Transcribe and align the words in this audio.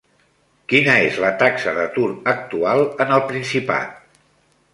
Quina 0.71 0.95
és 1.09 1.19
la 1.23 1.29
taxa 1.43 1.73
d'atur 1.75 2.07
actual 2.33 2.83
en 3.07 3.15
el 3.19 3.23
Principat? 3.35 4.19